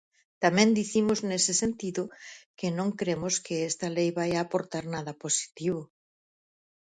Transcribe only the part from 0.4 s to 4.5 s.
Tamén dicimos nese sentido que non cremos que esta lei vaia